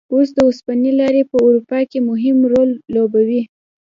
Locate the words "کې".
1.89-1.99